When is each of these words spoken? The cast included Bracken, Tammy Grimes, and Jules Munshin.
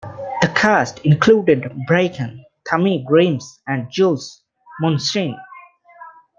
The 0.41 0.51
cast 0.55 0.97
included 1.05 1.71
Bracken, 1.85 2.43
Tammy 2.65 3.05
Grimes, 3.07 3.59
and 3.67 3.87
Jules 3.91 4.41
Munshin. 4.81 5.37